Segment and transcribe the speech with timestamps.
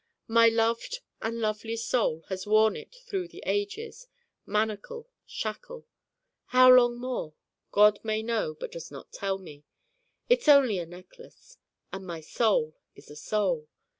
[0.27, 4.07] My loved and lovely Soul has worn it through the ages:
[4.47, 5.85] manacle, shackle.
[6.45, 7.35] How long more
[7.71, 9.63] God may know but does not tell me.
[10.27, 11.59] It's only a Necklace.
[11.93, 13.67] And my Soul is a Soul!